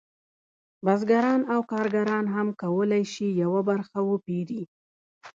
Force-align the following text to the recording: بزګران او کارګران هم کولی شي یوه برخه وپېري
بزګران 0.85 1.41
او 1.53 1.59
کارګران 1.71 2.25
هم 2.35 2.47
کولی 2.61 3.03
شي 3.13 3.27
یوه 3.43 3.61
برخه 3.69 3.99
وپېري 4.09 4.63